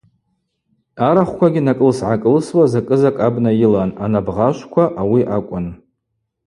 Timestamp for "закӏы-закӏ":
2.71-3.21